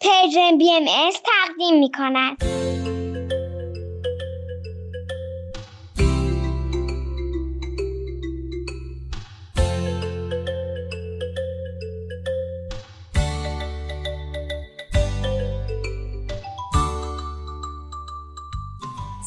[0.00, 0.84] پرژن بی ام
[1.24, 2.36] تقدیم می کند.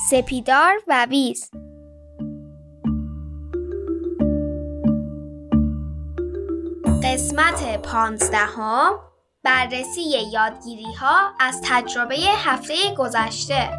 [0.10, 1.52] سپیدار و ویز
[7.04, 9.13] قسمت پانزدهم
[9.44, 10.02] بررسی
[10.34, 13.70] یادگیری ها از تجربه هفته گذشته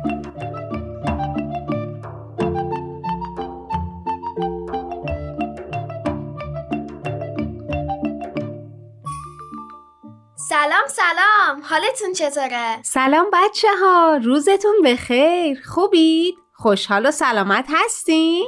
[10.36, 18.46] سلام سلام حالتون چطوره؟ سلام بچه ها روزتون بخیر خوبید؟ خوشحال و سلامت هستین؟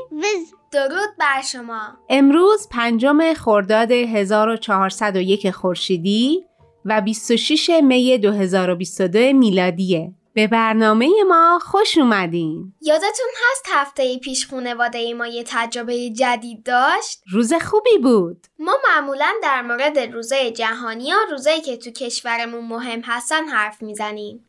[0.72, 6.46] درود بر شما امروز پنجم خرداد 1401 خورشیدی
[6.86, 10.12] و 26 می 2022 میلادیه.
[10.34, 12.72] به برنامه ما خوش اومدین.
[12.80, 18.46] یادتون هست هفته پیش خونواده ما یه تجربه جدید داشت؟ روز خوبی بود.
[18.58, 24.48] ما معمولا در مورد روزه جهانی یا روزایی که تو کشورمون مهم هستن حرف می‌زنیم.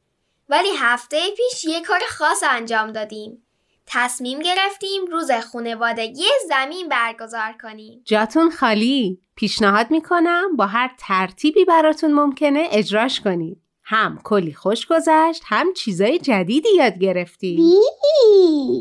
[0.49, 3.46] ولی هفته پیش یه کار خاص انجام دادیم.
[3.87, 8.01] تصمیم گرفتیم روز خونوادگی زمین برگزار کنیم.
[8.05, 9.21] جاتون خالی.
[9.35, 16.19] پیشنهاد می‌کنم با هر ترتیبی براتون ممکنه اجراش کنید هم کلی خوش گذشت هم چیزای
[16.19, 17.59] جدیدی یاد گرفتیم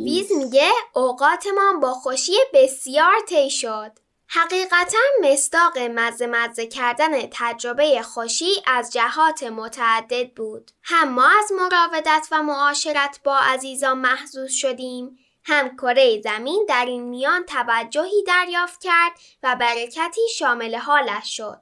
[0.05, 4.06] ویز میگه اوقاتمان با خوشی بسیار طی شد.
[4.29, 10.71] حقیقتا مستاق مزه مزه کردن تجربه خوشی از جهات متعدد بود.
[10.83, 17.03] هم ما از مراودت و معاشرت با عزیزان محضوظ شدیم، هم کره زمین در این
[17.03, 21.61] میان توجهی دریافت کرد و برکتی شامل حالش شد.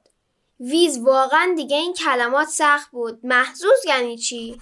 [0.59, 3.19] ویز واقعا دیگه این کلمات سخت بود.
[3.23, 4.61] محضوظ یعنی چی؟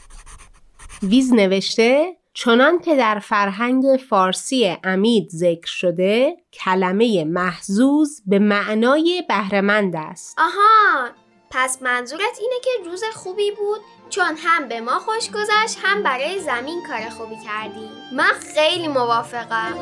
[1.04, 9.96] ویز نوشته چنان که در فرهنگ فارسی امید ذکر شده کلمه محزوز به معنای بهرهمند
[9.96, 10.40] است.
[10.40, 11.10] آها
[11.52, 16.40] پس منظورت اینه که روز خوبی بود چون هم به ما خوش گذشت هم برای
[16.40, 19.74] زمین کار خوبی کردیم من خیلی موافقم.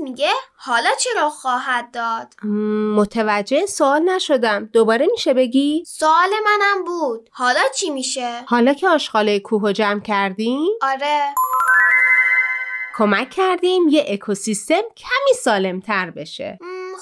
[0.00, 2.34] میگه حالا چرا خواهد داد؟
[2.96, 9.40] متوجه سوال نشدم دوباره میشه بگی؟ سوال منم بود حالا چی میشه؟ حالا که آشغاله
[9.40, 11.34] کوه جمع کردیم؟ آره
[12.96, 16.58] کمک کردیم یه اکوسیستم کمی سالم تر بشه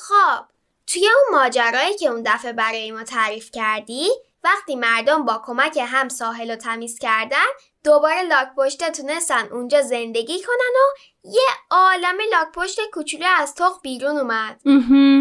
[0.08, 0.44] خب
[0.86, 4.08] توی اون ماجرایی که اون دفعه برای ما تعریف کردی
[4.44, 7.46] وقتی مردم با کمک هم ساحل و تمیز کردن
[7.84, 13.80] دوباره لاک پشته تونستن اونجا زندگی کنن و یه عالم لاک پشت کوچولو از تخ
[13.82, 14.60] بیرون اومد.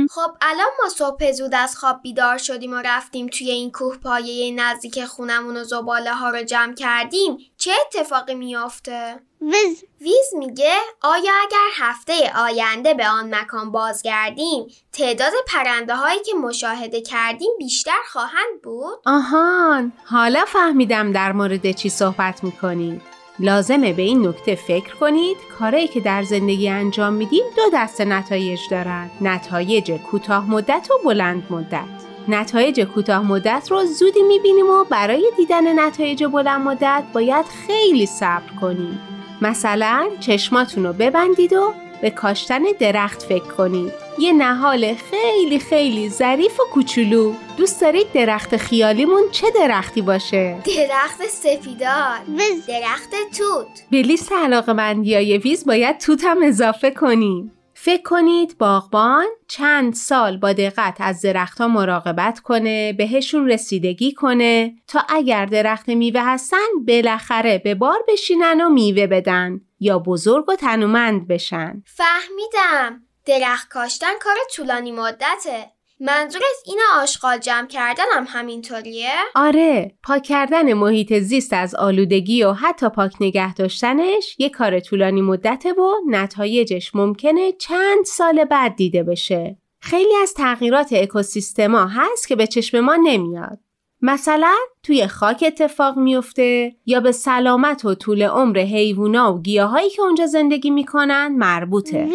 [0.10, 4.52] خب الان ما صبح زود از خواب بیدار شدیم و رفتیم توی این کوه پایه
[4.56, 7.38] نزدیک خونمون و زباله ها رو جمع کردیم.
[7.58, 9.84] چه اتفاقی میافته؟ ویز.
[10.02, 17.02] ویز میگه آیا اگر هفته آینده به آن مکان بازگردیم تعداد پرنده هایی که مشاهده
[17.02, 24.28] کردیم بیشتر خواهند بود؟ آهان حالا فهمیدم در مورد چی صحبت می‌کنید لازمه به این
[24.28, 25.38] نکته فکر کنید.
[25.60, 29.10] کارایی که در زندگی انجام میدیم دو دسته نتایج دارن.
[29.22, 32.04] نتایج کوتاه مدت و بلند مدت.
[32.28, 38.56] نتایج کوتاه مدت رو زودی می‌بینیم و برای دیدن نتایج بلند مدت باید خیلی صبر
[38.62, 39.00] کنیم.
[39.42, 41.74] مثلا چشماتون رو ببندید و
[42.04, 47.34] به کاشتن درخت فکر کنید یه نهال خیلی خیلی ظریف و کوچولو.
[47.58, 52.20] دوست دارید درخت خیالیمون چه درختی باشه؟ درخت سفیدار
[52.68, 53.84] درخت توت.
[53.92, 57.52] به لیست علاقه مندی ویز باید توت هم اضافه کنیم
[57.86, 65.06] فکر کنید باغبان چند سال با دقت از درختها مراقبت کنه بهشون رسیدگی کنه تا
[65.10, 71.28] اگر درخت میوه هستن بالاخره به بار بشینن و میوه بدن یا بزرگ و تنومند
[71.28, 71.84] بشن.
[71.86, 73.02] فهمیدم.
[73.26, 75.73] درخت کاشتن کار طولانی مدته.
[76.06, 82.54] منظورت این آشغال جمع کردن هم همینطوریه؟ آره پاک کردن محیط زیست از آلودگی و
[82.54, 89.04] حتی پاک نگه داشتنش یه کار طولانی مدته و نتایجش ممکنه چند سال بعد دیده
[89.04, 93.60] بشه خیلی از تغییرات اکوسیستما هست که به چشم ما نمیاد.
[94.06, 100.02] مثلا توی خاک اتفاق میفته یا به سلامت و طول عمر حیوونا و گیاهایی که
[100.02, 102.10] اونجا زندگی می‌کنن مربوطه.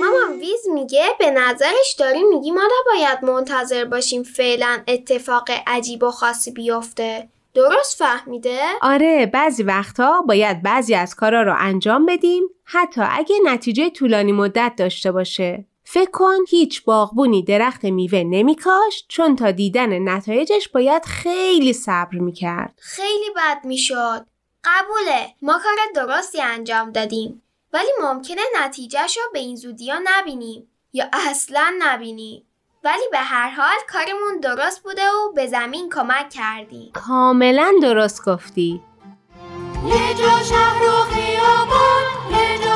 [0.00, 6.10] مامان ویز میگه به نظرش داری میگی ما نباید منتظر باشیم فعلا اتفاق عجیب و
[6.10, 7.28] خاصی بیفته.
[7.54, 13.90] درست فهمیده؟ آره بعضی وقتها باید بعضی از کارا رو انجام بدیم حتی اگه نتیجه
[13.90, 15.64] طولانی مدت داشته باشه.
[15.84, 22.78] فکر کن هیچ باغبونی درخت میوه نمیکاشت چون تا دیدن نتایجش باید خیلی صبر می‌کرد.
[22.82, 24.26] خیلی بد می‌شد.
[24.64, 27.42] قبوله ما کار درستی انجام دادیم
[27.72, 32.46] ولی ممکنه نتیجهش رو به این زودی ها نبینیم یا اصلا نبینیم.
[32.84, 36.90] ولی به هر حال کارمون درست بوده و به زمین کمک کردیم.
[36.92, 38.82] کاملا درست گفتی.
[39.86, 42.71] یه جا شهر و خیابان یه جا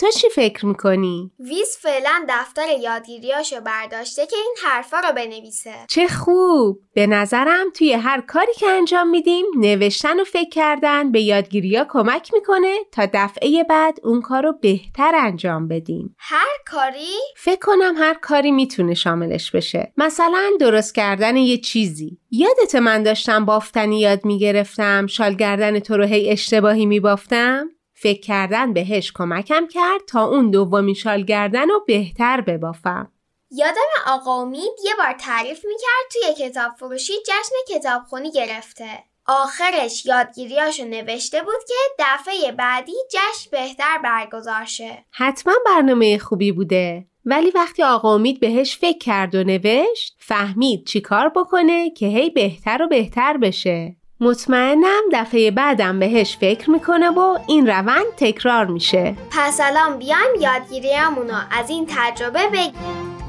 [0.00, 5.74] تو چی فکر می‌کنی؟ ویز فعلا دفتر یادگیریاشو برداشته که این حرفا رو بنویسه.
[5.88, 6.78] چه خوب!
[6.94, 12.34] به نظرم توی هر کاری که انجام میدیم نوشتن و فکر کردن به یادگیریا کمک
[12.34, 16.16] می‌کنه تا دفعه بعد اون کار رو بهتر انجام بدیم.
[16.18, 19.92] هر کاری؟ فکر کنم هر کاری می‌تونه شاملش بشه.
[19.96, 22.18] مثلا درست کردن یه چیزی.
[22.30, 27.68] یادت من داشتم بافتنی یاد می‌گرفتم شال گردن تو رو هی اشتباهی میبافتم؟
[28.00, 33.12] فکر کردن بهش کمکم کرد تا اون دومین شال گردن رو بهتر ببافم.
[33.50, 39.04] یادم آقا امید یه بار تعریف می‌کرد توی کتاب فروشی جشن کتابخونی گرفته.
[39.26, 45.04] آخرش یادگیریاشو نوشته بود که دفعه بعدی جشن بهتر برگزار شه.
[45.10, 47.06] حتما برنامه خوبی بوده.
[47.24, 52.30] ولی وقتی آقا امید بهش فکر کرد و نوشت فهمید چی کار بکنه که هی
[52.30, 53.96] بهتر و بهتر بشه.
[54.20, 59.16] مطمئنم دفعه بعدم بهش فکر می‌کنه و این روند تکرار میشه.
[59.30, 62.72] پس الان بیایم یادگیریمونو از این تجربه بگیم.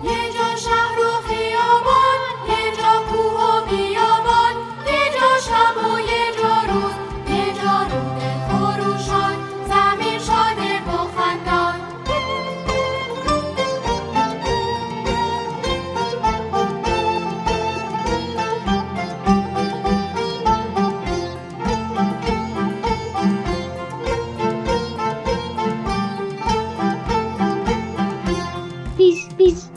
[0.04, 2.20] یه جا شهر و خیابان
[2.50, 4.56] یه جا کوه و بیابان
[4.88, 5.99] یه جا شب و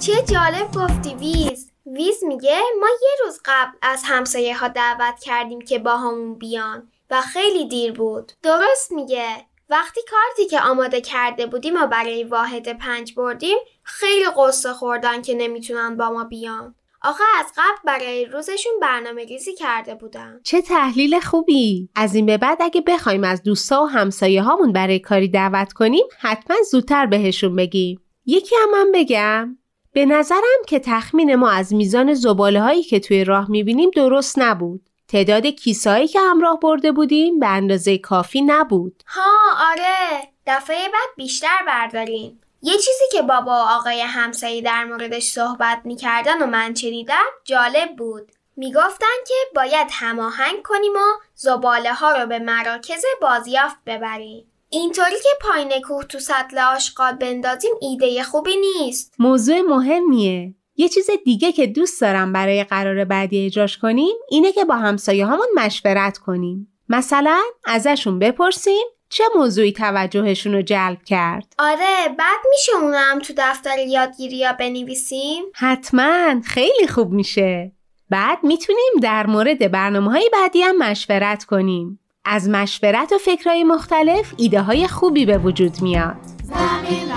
[0.06, 1.70] چه جالب گفتی ویز.
[1.86, 6.88] ویز میگه ما یه روز قبل از همسایه ها دعوت کردیم که با همون بیان
[7.10, 8.32] و خیلی دیر بود.
[8.42, 9.26] درست میگه.
[9.70, 15.34] وقتی کارتی که آماده کرده بودیم و برای واحد پنج بردیم خیلی قصه خوردن که
[15.34, 16.74] نمی‌تونن با ما بیان.
[17.02, 20.40] آخه از قبل برای روزشون برنامه ریزی کرده بودن.
[20.44, 21.88] چه تحلیل خوبی!
[21.94, 26.04] از این به بعد اگه بخوایم از دوستا و همسایه هامون برای کاری دعوت کنیم
[26.20, 28.00] حتما زودتر بهشون بگیم.
[28.26, 29.58] یکی هم من بگم
[29.92, 34.88] به نظرم که تخمین ما از میزان زباله هایی که توی راه می‌بینیم درست نبود.
[35.08, 39.02] تعداد کیسهایی که همراه برده بودیم به اندازه کافی نبود.
[39.06, 39.30] ها
[39.70, 42.40] آره دفعه بعد بیشتر برداریم.
[42.62, 47.96] یه چیزی که بابا و آقای همسایه در موردش صحبت می‌کردن و من شنیدم جالب
[47.96, 48.32] بود.
[48.56, 54.51] می‌گفتن که باید هماهنگ کنیم و زباله ها رو به مراکز بازیافت ببریم.
[54.72, 59.14] اینطوری که پایین کوه تو سطل آشغال بندازیم ایده خوبی نیست.
[59.18, 60.54] موضوع مهمیه.
[60.76, 65.26] یه چیز دیگه که دوست دارم برای قرار بعدی اجراش کنیم اینه که با همسایه
[65.26, 66.74] هامون مشورت کنیم.
[66.88, 73.78] مثلا ازشون بپرسیم چه موضوعی توجهشون رو جلب کرد؟ آره بعد میشه اونم تو دفتر
[73.78, 77.72] یادگیری یا بنویسیم؟ حتما خیلی خوب میشه.
[78.10, 81.98] بعد می‌تونیم در مورد برنامه های بعدی هم مشورت کنیم.
[82.24, 86.16] از مشورت و فکرهای مختلف ایده های خوبی به وجود میاد.
[86.42, 87.12] زمین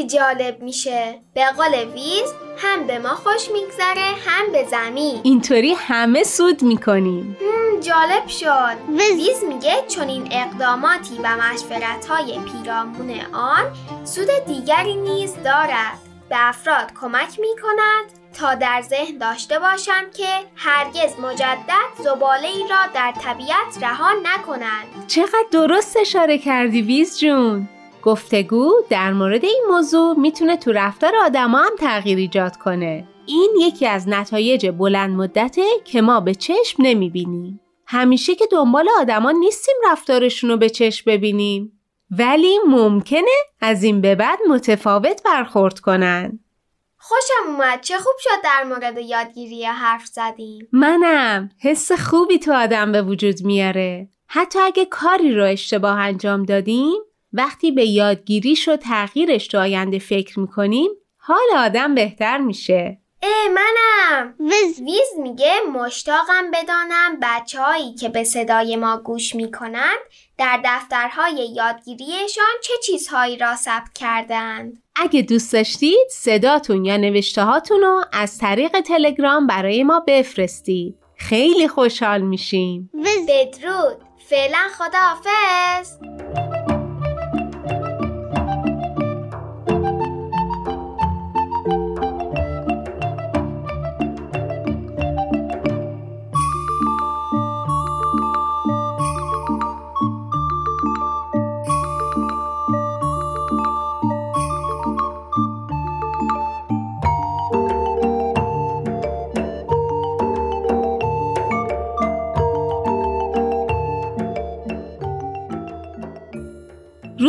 [0.00, 1.18] خیلی جالب میشه.
[1.34, 5.20] به قول ویز هم به ما خوش میگذره هم به زمین.
[5.22, 7.36] اینطوری همه سود می‌کنیم.
[7.80, 8.76] جالب شد.
[9.16, 13.64] ویز میگه چون این اقداماتی و مشورت های پیرامون آن
[14.04, 15.98] سود دیگری نیز دارد.
[16.28, 18.04] به افراد کمک می‌کند
[18.38, 25.06] تا در ذهن داشته باشند که هرگز مجدد زباله ای را در طبیعت رها نکنند.
[25.06, 27.68] چقدر درست اشاره کردی ویز جون.
[28.02, 33.08] گفتگو در مورد این موضوع می‌تونه تو رفتار آدما هم تغییر ایجاد کنه.
[33.26, 37.60] این یکی از نتایج بلند مدته که ما به چشم نمی‌بینیم.
[37.86, 41.80] همیشه که دنبال آدما نیستیم رفتارشون رو به چشم ببینیم.
[42.10, 46.40] ولی ممکنه از این به بعد متفاوت برخورد کنن.
[46.98, 52.92] خوشم اومد چه خوب شد در مورد یادگیری حرف زدیم منم حس خوبی تو آدم
[52.92, 54.08] به وجود میاره.
[54.26, 57.00] حتی اگه کاری رو اشتباه انجام دادیم
[57.32, 62.98] وقتی به یادگیریش و تغییرش تو آینده فکر می‌کنیم حال آدم بهتر میشه.
[63.22, 69.98] اه منم ویز ویز میگه مشتاقم بدانم بچه هایی که به صدای ما گوش می‌کنند
[70.38, 74.82] در دفترهای یادگیریشان چه چیزهایی را ثبت کردند.
[74.96, 80.96] اگه دوست داشتید صداتون یا نوشته هاتون رو از طریق تلگرام برای ما بفرستید.
[81.16, 82.90] خیلی خوشحال میشیم.
[83.28, 83.96] بدرود
[84.28, 85.98] فعلا خداحافظ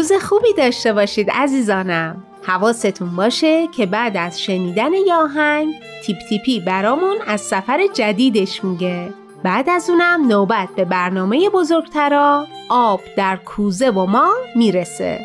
[0.02, 2.24] روز خوبی داشته باشید عزیزانم.
[2.44, 5.16] حواستون باشه که بعد از شنیدن یه
[6.04, 9.14] تیپ تیپی برامون از سفر جدیدش میگه.
[9.44, 15.20] بعد از اونم نوبت به برنامه بزرگترا آب در کوزه و ما می‌رسه.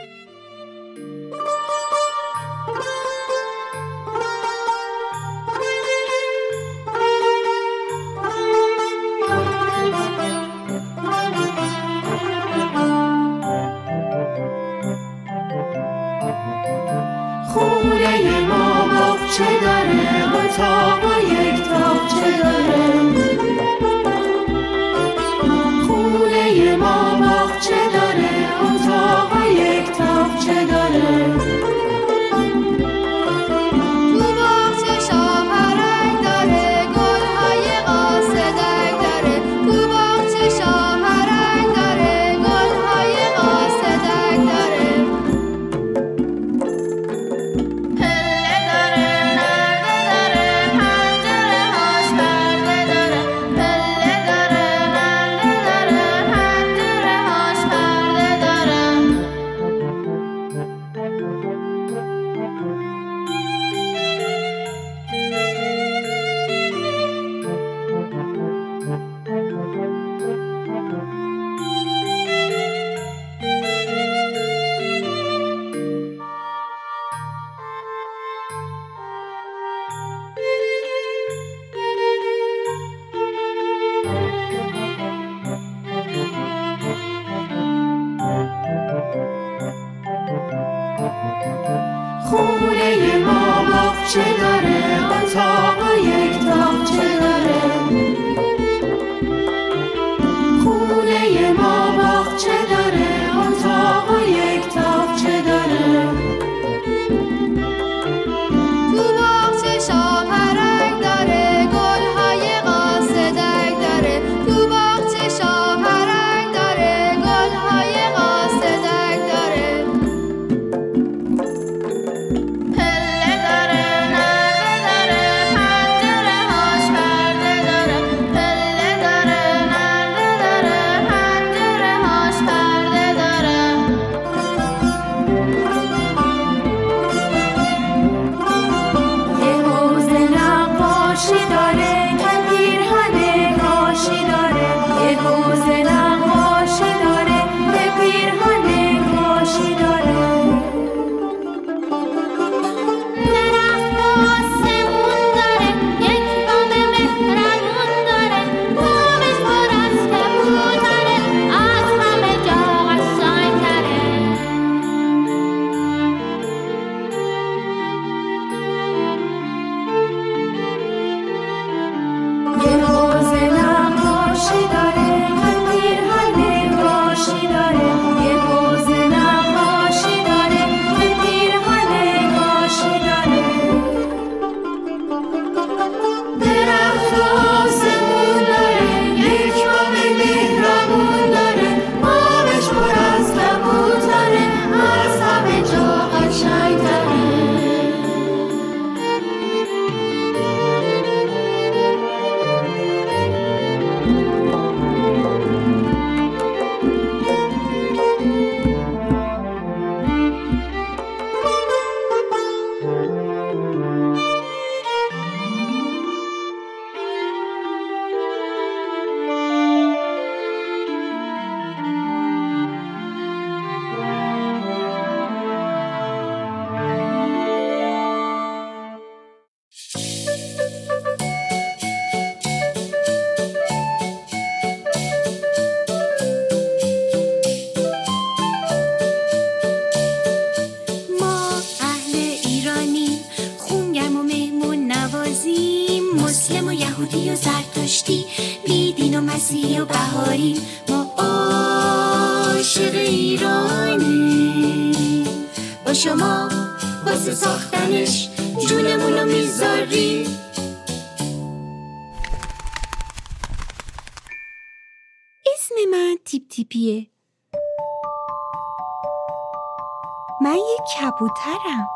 [271.66, 271.90] کبوترم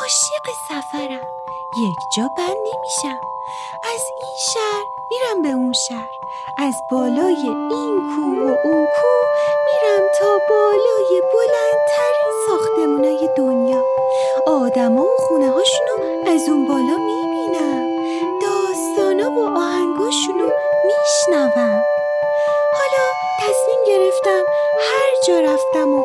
[0.00, 1.28] عاشق سفرم.
[1.78, 3.20] یک جا بند نمیشم.
[3.94, 6.10] از این شهر میرم به اون شهر.
[6.58, 9.28] از بالای این کوه و اون کوه
[9.66, 13.82] میرم تا بالای بلندترین ساختمونای دنیا.
[14.46, 18.00] آدما و خونه هاشونو از اون بالا می‌بینم.
[18.42, 20.50] داستانا و آهنگاشونو
[20.86, 21.82] میشنوم.
[22.72, 23.04] حالا
[23.40, 24.42] تصمیم گرفتم
[24.80, 26.04] هر جا رفتم و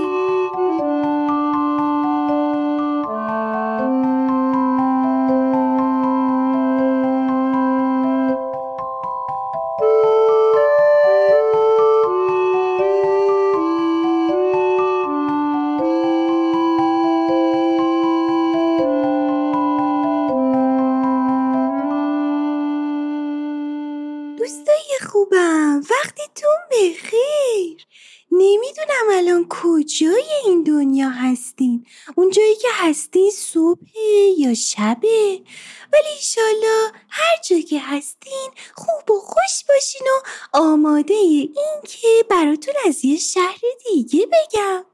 [42.71, 44.85] براتون از یه شهر دیگه بگم.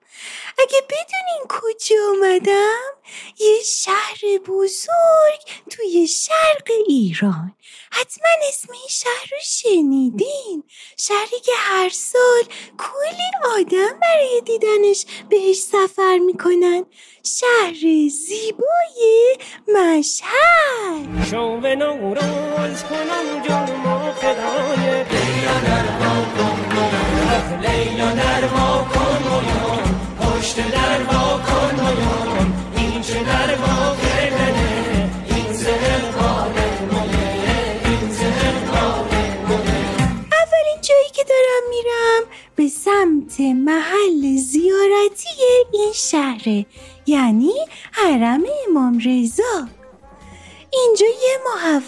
[0.60, 2.94] اگه بدونین کجا آمدم
[3.40, 7.56] یه شهر بزرگ توی شرق ایران.
[7.92, 10.64] حتما اسم این شهر رو شنیدین.
[10.98, 12.44] شهری که هر سال
[12.78, 16.86] کلی آدم برای دیدنش بهش سفر می‌کنن.
[17.24, 19.38] شهر زیبای
[19.68, 21.26] مشهد.
[21.32, 25.06] شو به نوروز کنم جون ما خدای.
[27.62, 29.24] لیلا نرما کن
[30.20, 32.17] پشت نرما کن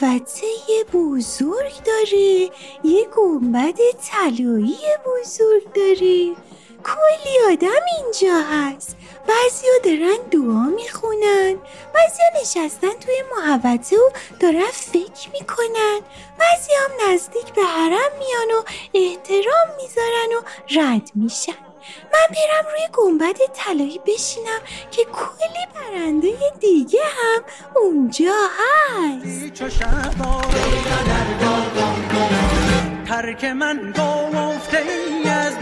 [0.01, 0.45] محوطه
[0.93, 2.49] بزرگ داره
[2.83, 3.77] یه گنبد
[4.11, 6.35] طلایی بزرگ داره.
[6.83, 8.97] کلی آدم اینجا هست.
[9.27, 11.55] بعضیا دارن دعا می‌خونن
[11.93, 14.09] بعضیا نشستن توی محوطه و
[14.39, 15.99] دارن فکر می‌کنن.
[16.39, 21.68] بعضی هم نزدیک به حرم میان و احترام می‌ذارن و رد میشن.
[22.13, 24.59] من برم روی گنبد طلایی بشینم
[24.91, 27.43] که کلی برنده دیگه هم
[27.75, 29.53] اونجا هست.
[33.07, 34.77] ترک من گفته
[35.25, 35.53] از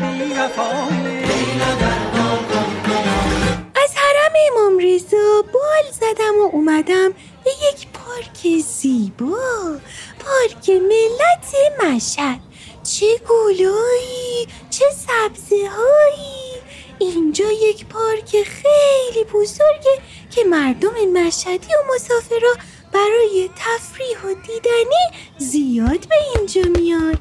[3.76, 9.80] از حرم امام رضا بال زدم و اومدم به یک پارک زیبا
[10.20, 12.47] پارک ملت مشهد.
[12.96, 16.62] چه گلایی چه سبزه هایی
[17.00, 20.02] اینجا یک پارک خیلی بزرگه
[20.36, 22.54] که مردم مشهدی و مسافرا
[22.94, 27.20] برای تفریح و دیدنی زیاد به اینجا میان.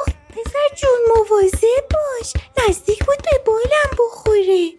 [0.00, 2.32] آخ پسر جون مواظب باش.
[2.68, 4.70] نزدیک بود به بالم بخوره.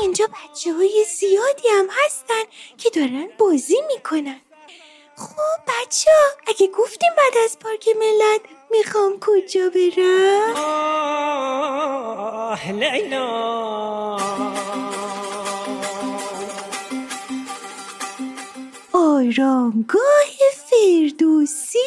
[0.00, 2.42] اینجا بچه های زیادی هم هستن
[2.78, 4.40] که دارن بازی می‌کنن.
[5.20, 10.56] خب بچه ها اگه گفتیم بعد از پارک ملت می‌خوام کجا برم؟
[12.56, 14.16] آه لیلا
[18.92, 20.30] آرامگاه
[20.70, 21.78] فردوسی.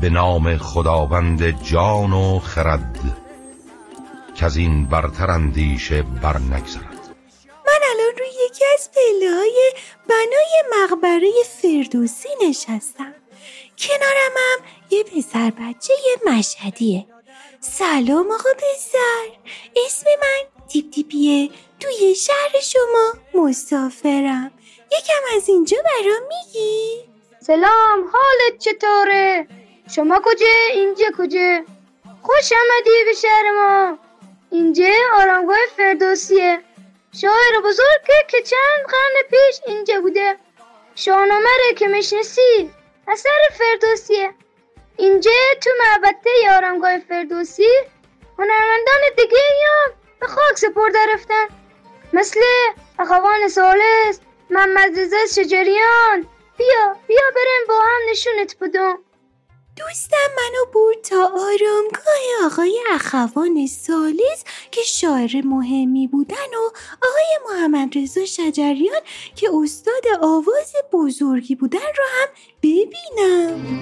[0.00, 3.00] به نام خداوند جان و خرد
[4.34, 6.95] که از این برتر اندیشه بر نگذرد
[7.76, 9.72] من الان روی یکی از پله های
[10.08, 13.14] بنای مقبره فردوسی نشستم
[13.78, 17.06] کنارم هم یه پسر بچه یه مشهدیه
[17.60, 19.26] سلام آقا پسر
[19.86, 24.50] اسم من تیپ تیپیه توی شهر شما مسافرم
[24.92, 27.04] یکم از اینجا برام میگی؟
[27.40, 29.48] سلام حالت چطوره؟
[29.94, 31.62] شما کجا؟ اینجا کجا؟
[32.22, 33.98] خوش آمدی به شهر ما
[34.50, 36.62] اینجا آرامگاه فردوسیه
[37.20, 40.36] شاعر بزرگی که چند قرن پیش اینجا بوده.
[40.94, 42.70] شاهنامه رو که می‌شناسی
[43.08, 44.34] اثر فردوسیه
[44.96, 47.68] اینجا تو معبده آرامگاه فردوسی
[48.38, 51.46] هنرمندان دیگه هم به خاک سپرده رفتن
[52.12, 52.40] مثل
[52.98, 56.26] اخوان سالس محمد رضا شجریان.
[56.58, 58.98] بیا بیا بریم با هم نشونت بدم.
[59.76, 66.70] دوستم منو برد تا آرامگاه آقای اخوان سالس که شاعر مهمی بودن و
[67.02, 69.00] آقای محمد رضا شجریان
[69.34, 72.28] که استاد آواز بزرگی بودن رو هم
[72.62, 73.76] ببینم.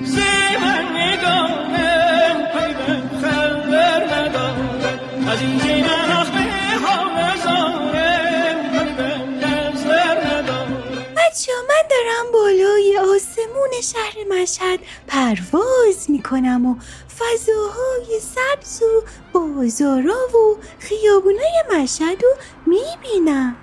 [5.28, 6.43] از این
[11.94, 16.76] دارم بالای آسمون شهر مشهد پرواز می‌کنم و
[17.18, 19.02] فضاهای سبز و
[19.33, 22.30] بازارا و خیابونای مشهد رو
[22.66, 23.57] می‌بینم.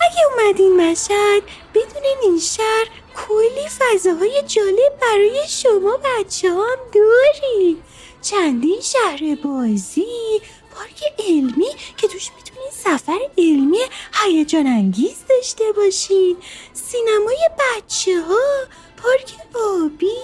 [0.00, 1.42] اگه اومدین مشهد
[1.74, 7.82] بدونین این شهر کلی فضاهای جالب برای شما بچه هم داری.
[8.22, 10.40] چندین شهر بازی
[10.74, 13.78] پارک علمی که توش می‌تونین سفر علمی
[14.24, 16.36] هیجان انگیز داشته باشین
[16.72, 20.16] سینمای بچه ها پارک آبی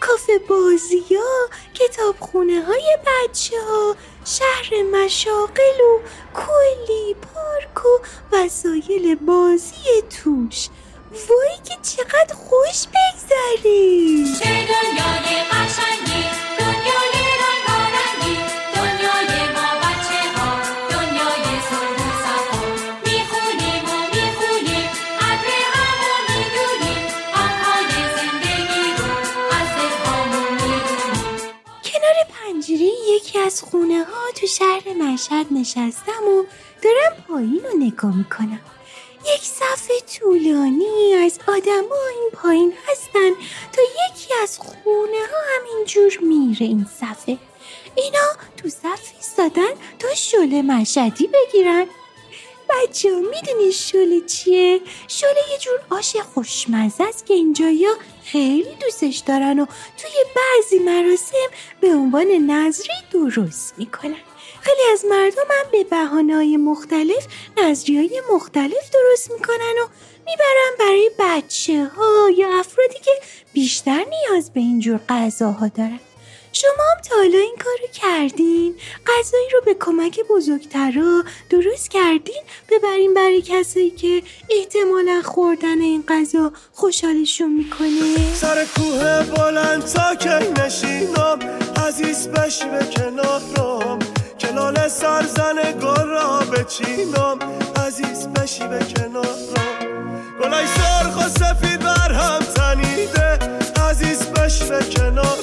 [0.00, 6.00] کافه بازی ها کتابخونه های بچه ها شهر مشاقل و
[6.34, 7.98] کلی پارک و
[8.32, 10.68] وسایل بازی توش.
[11.28, 14.38] وای که چقدر خوش بگذره!
[14.38, 16.24] چه دنیای قشنگی
[16.58, 17.33] دنیای
[33.70, 36.44] خونه ها تو شهر مشهد نشستم و
[36.82, 38.60] دارم پایین رو نگاه می‌کنم.
[39.34, 43.30] یک صفحه طولانی از آدما این پایین هستن
[43.72, 47.38] تا یکی از خونه ها همینجور میره این صفحه.
[47.96, 51.86] اینا تو صف ایستادن تا شله مشهدی بگیرن.
[52.74, 57.90] بچه ها می‌دونی شله چیه؟ شله یه جور آش خوشمزه است که اینجایا
[58.24, 59.66] خیلی دوستش دارن و
[59.98, 61.36] توی بعضی مراسم
[61.80, 64.16] به عنوان نظری درست می‌کنن
[64.60, 67.26] خیلی از مردم هم به بهانه‌های مختلف
[67.62, 69.88] نظری های مختلف درست می‌کنن و
[70.26, 73.10] می‌برن برای بچه ها یا افرادی که
[73.52, 76.00] بیشتر نیاز به اینجور غذاها دارن
[76.56, 78.74] شما هم تا حالا این کارو کردین؟
[79.06, 82.42] غذایی رو به کمک بزرگترا درست کردین.
[82.70, 90.28] ببرین برای کسایی که احتمالا خوردن این غذا خوشحالشون می‌کنه؟ سر کوه بلند تا کی
[90.62, 91.38] نشینم.
[91.86, 93.98] عزیز بشی به کنارم.
[94.40, 97.38] کلال سرزن گل را بچینم.
[97.86, 99.74] عزیز بشی به کنارم.
[100.42, 103.38] گلای سرخ و سفید بر هم تنیده.
[103.90, 105.33] عزیز بشی به کنارم.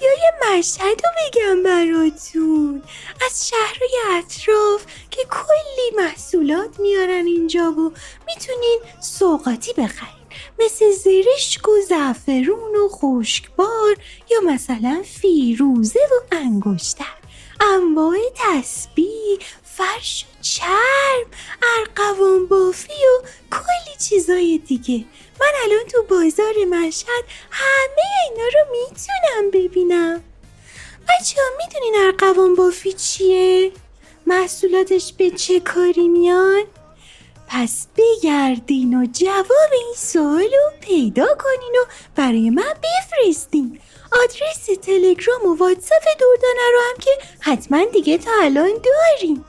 [0.00, 2.82] های مشهد رو بگم براتون.
[3.26, 7.92] از شهرهای اطراف که کلی محصولات میارن اینجا و
[8.26, 10.24] می‌تونین سوغاتی بخرین.
[10.58, 13.96] مثل زرشک و زعفرون و خشکبار
[14.30, 17.14] یا مثلا فیروزه و انگشتر.
[17.60, 19.38] انواع تسبیح
[19.76, 21.26] فرش و چرم
[21.78, 25.04] ارقوان بافی و کلی چیزای دیگه
[25.40, 30.22] من الان تو بازار مشهد همه اینا رو می‌تونم ببینم
[31.08, 33.72] بچه ها می‌دونین ارقوان بافی چیه؟
[34.26, 36.64] محصولاتش به چه کاری میان؟
[37.48, 41.84] پس بگردین و جواب این سوال رو پیدا کنین و
[42.16, 43.80] برای من بفرستین
[44.12, 47.10] آدرس تلگرام و واتساپ دوردانه رو هم که
[47.40, 49.44] حتما دیگه تا الان دارین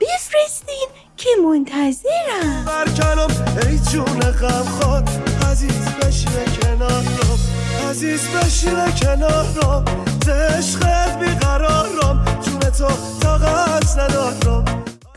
[0.00, 2.64] بفرستین که منتظرم.
[2.66, 5.04] برکنم ای جون غم خور
[5.50, 7.38] عزیز بشینه کنارم
[7.90, 9.84] عزیز بشینه کنارم
[10.24, 12.40] ز عشقت بیقرارم.
[12.44, 12.88] جون تو
[13.22, 14.64] طاقت ندارم.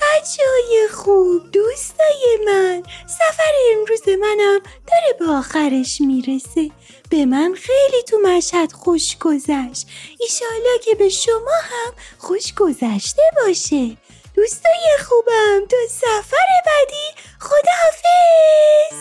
[0.02, 2.84] بچه های خوب دوستای من.
[3.08, 6.72] سفر امروز منم داره به آخرش می‌رسه.
[7.10, 9.88] به من خیلی تو مشهد خوش گذشت.
[10.19, 13.98] ایشالا که به شما هم خوش گذشته باشه.
[14.36, 17.08] دوستای خوبم تا سفر بعدی
[17.39, 18.98] خداحافظ!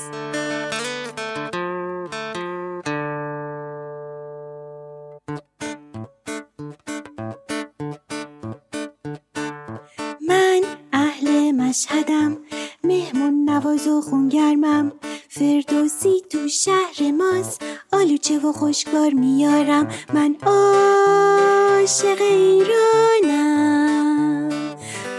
[10.29, 10.61] من
[10.93, 12.39] اهل مشهدم
[12.85, 14.93] مهمون نواز و خونگرمم.
[15.29, 19.89] فردوسی تو شهر ماست آلوچه و خوشگار میارم.
[20.15, 24.02] من عاشق ایرانم.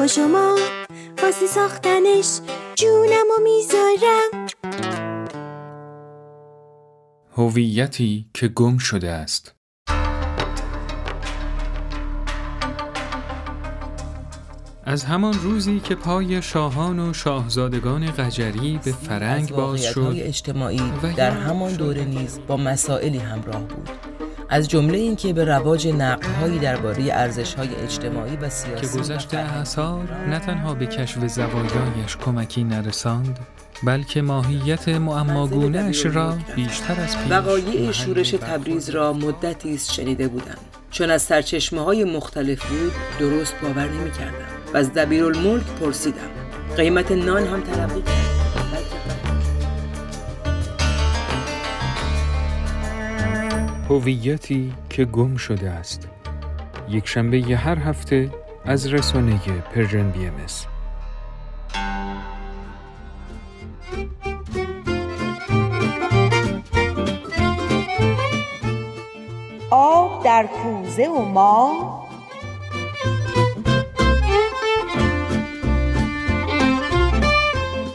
[0.03, 0.55] با شما
[1.23, 2.39] واسه ساختنش
[2.75, 4.47] جونم و می‌ذارم.
[7.37, 9.55] هویتی که گم شده است.
[14.85, 20.91] از همان روزی که پای شاهان و شاهزادگان قجری به فرنگ باز از شد اجتماعی
[21.03, 24.12] و در همان دوره نیز با مسائلی همراه بود.
[24.53, 30.03] از جمله اینکه به رواج نقدهایی درباره ارزش‌های اجتماعی و که سیاسی و گذشت اثار
[30.27, 33.39] نه تنها به کشف زوایایش کمکی نرساند
[33.83, 40.57] بلکه ماهیت معماگونهاش را بیشتر از پیش وقایع شورش تبریز را مدتی است شنیده بودم.
[40.91, 46.29] چون از سرچشمه های مختلف بود درست باور نمی کردم و از دبیرالملک پرسیدم.
[46.77, 48.42] قیمت نان هم تلقی کردم
[53.89, 56.07] هویتی که گم شده است.
[56.89, 58.29] یک شنبه ی هر هفته
[58.65, 59.39] از رسانه
[59.75, 60.65] Persian BMS.
[69.69, 72.03] آب در کوزه و ما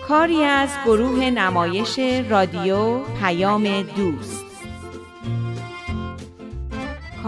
[0.08, 1.98] کاری از گروه نمایش
[2.28, 4.37] رادیو پیام دوست.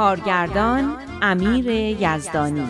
[0.01, 1.67] کارگردان امیر
[2.01, 2.69] یزدانی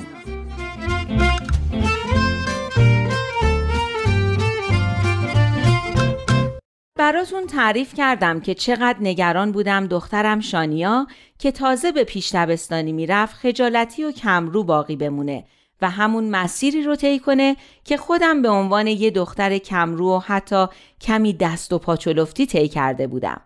[6.96, 11.06] براتون تعریف کردم که چقدر نگران بودم دخترم شانیا
[11.38, 15.44] که تازه به پیش دبستانی می‌رفت خجالتی و کمرو باقی بمونه
[15.82, 20.66] و همون مسیری رو طی کنه که خودم به عنوان یه دختر کمرو و حتی
[21.00, 23.40] کمی دست و پاچلفتی طی کرده بودم.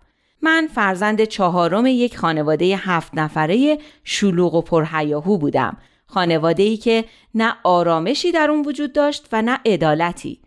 [0.44, 5.76] من فرزند چهارم یک خانواده هفت نفره شلوغ و پرهیاهو بودم.
[6.06, 7.04] خانواده ای که
[7.34, 10.40] نه آرامشی در اون وجود داشت و نه عدالتی.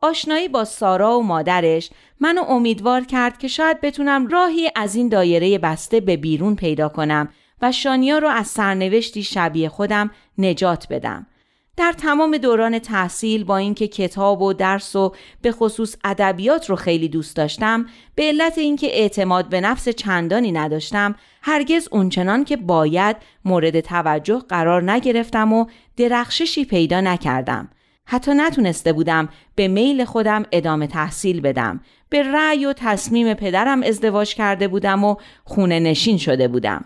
[0.00, 5.58] آشنایی با سارا و مادرش منو امیدوار کرد که شاید بتونم راهی از این دایره
[5.58, 7.28] بسته به بیرون پیدا کنم
[7.62, 11.26] و شانیا رو از سرنوشتی شبیه خودم نجات بدم.
[11.76, 17.08] در تمام دوران تحصیل با اینکه کتاب و درس و به خصوص ادبیات رو خیلی
[17.08, 23.80] دوست داشتم به علت اینکه اعتماد به نفس چندانی نداشتم هرگز اونچنان که باید مورد
[23.80, 27.68] توجه قرار نگرفتم و درخششی پیدا نکردم.
[28.06, 31.80] حتی نتونسته بودم به میل خودم ادامه تحصیل بدم.
[32.08, 36.84] به رأی و تصمیم پدرم ازدواج کرده بودم و خونه نشین شده بودم.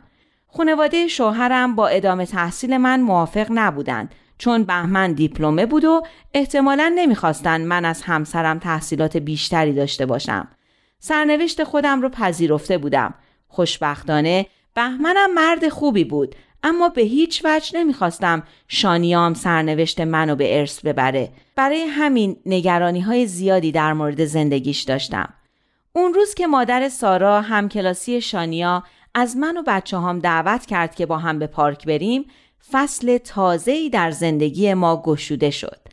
[0.49, 4.14] خانواده شوهرم با ادامه تحصیل من موافق نبودند.
[4.38, 6.03] چون بهمن دیپلمه بود و
[6.35, 10.49] احتمالا نمی‌خواستند من از همسرم تحصیلات بیشتری داشته باشم.
[10.99, 13.14] سرنوشت خودم رو پذیرفته بودم.
[13.49, 20.81] خوشبختانه بهمنم مرد خوبی بود اما به هیچ وجه نمی‌خواستم شانیام سرنوشت منو به ارث
[20.81, 21.33] ببره.
[21.57, 25.35] برای همین نگرانی های زیادی در مورد زندگیش داشتم.
[25.92, 28.83] اون روز که مادر سارا همکلاسی شانیا
[29.14, 32.27] از من و بچه هم دعوت کرد که با هم به پارک بریم
[32.72, 35.86] فصل تازه‌ای در زندگی ما گشوده شد.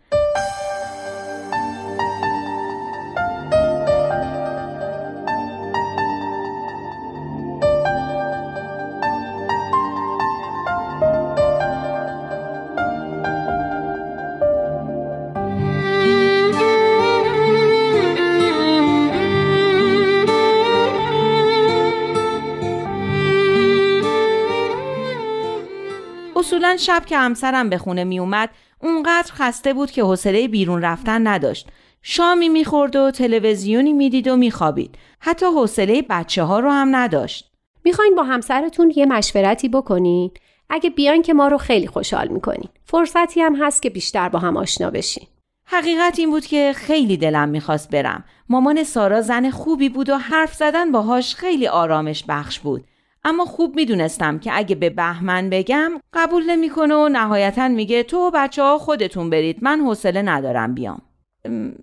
[26.43, 31.27] اصولا شب که همسرم به خونه می اومد اونقدر خسته بود که حوصله بیرون رفتن
[31.27, 31.67] نداشت.
[32.01, 34.97] شامی می‌خورد و تلویزیونی می‌دید و میخوابید.
[35.19, 37.51] حتی حوصله بچه ها رو هم نداشت.
[37.83, 40.31] می‌خواین با همسرتون یه مشورتی بکنین
[40.69, 44.57] اگه بیان که ما رو خیلی خوشحال می‌کنین فرصتی هم هست که بیشتر با هم
[44.57, 45.27] آشنا بشین
[45.65, 48.23] حقیقت این بود که خیلی دلم می‌خواست برم.
[48.49, 52.83] مامان سارا زن خوبی بود و حرف زدن باهاش خیلی آرامش بخش بود.
[53.25, 58.63] اما خوب می‌دونستم که اگه به بهمن بگم قبول نمی‌کنه و نهایتا میگه تو بچه
[58.63, 61.01] ها خودتون برید من حوصله ندارم بیام.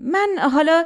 [0.00, 0.84] من حالا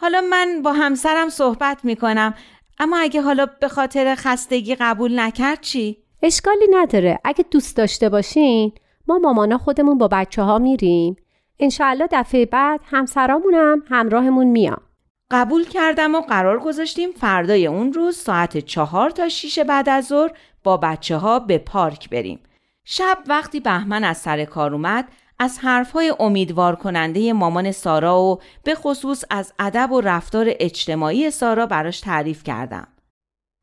[0.00, 2.34] حالا من با همسرم صحبت می‌کنم
[2.78, 8.72] اما اگه حالا به خاطر خستگی قبول نکرد چی؟ اشکالی نداره اگه دوست داشته باشین
[9.08, 11.16] ما مامانا خودمون با بچه ها میریم
[11.58, 14.80] انشاءالله دفعه بعد همسرامونم همراهمون میام
[15.30, 20.30] قبول کردم و قرار گذاشتیم فردای اون روز ساعت چهار تا شیش بعد از ظهر
[20.64, 22.40] با بچه ها به پارک بریم.
[22.84, 25.08] شب وقتی بهمن از سر کار اومد
[25.38, 31.66] از حرفهای امیدوار کننده مامان سارا و به خصوص از ادب و رفتار اجتماعی سارا
[31.66, 32.88] براش تعریف کردم.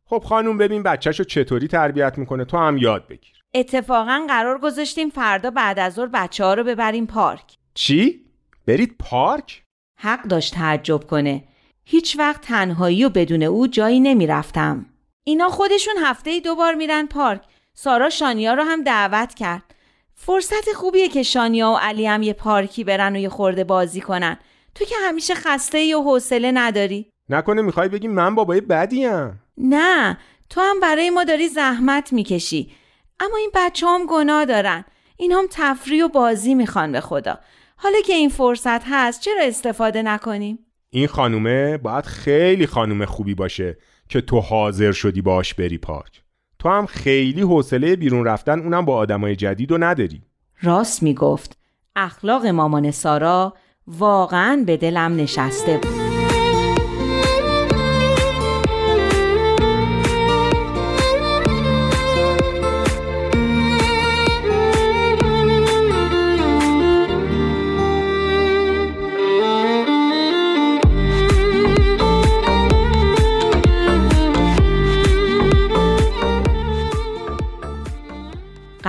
[0.06, 5.52] خب خانوم ببین بچهشو چطوری تربیت می‌کنه تو هم یاد بگیر اتفاقا قرار گذاشتیم فردا
[5.52, 8.26] بعد از ظهر بچه ها رو ببریم پارک چی؟
[8.68, 9.64] برید پارک؟
[10.00, 11.44] حق داشت تعجب کنه
[11.86, 14.86] هیچ وقت تنهایی و بدون او جایی نمی‌رفتم.
[15.24, 17.42] اینا خودشون هفته ای دوبار میرن پارک.
[17.74, 19.76] سارا شانیا رو هم دعوت کرد.
[20.16, 24.38] فرصت خوبیه که شانیا و علی هم یه پارکی برن و یه خورده بازی کنن.
[24.76, 27.10] تو که همیشه خسته ای و حوصله نداری.
[27.30, 30.18] نکنه می‌خوای بگی من بابای بدیم نه
[30.50, 32.72] تو هم برای ما داری زحمت می‌کشی.
[33.20, 34.86] اما این بچه هم گناه دارن.
[35.18, 37.40] این هم تفریح و بازی می‌خوان به خدا.
[37.78, 43.78] حالا که این فرصت هست چرا استفاده نکنیم؟ این خانومه باید خیلی خانوم خوبی باشه
[44.10, 46.22] که تو حاضر شدی باش بری پارک.
[46.60, 50.22] تو هم خیلی حوصله بیرون رفتن اونم با آدمای جدید و نداری.
[50.62, 51.58] راست می‌گفت.
[51.96, 53.54] اخلاق مامان سارا
[53.88, 56.03] واقعا به دلم نشسته بود.